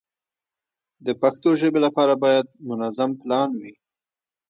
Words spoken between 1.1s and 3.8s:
پښتو ژبې لپاره باید منظم پلان وي.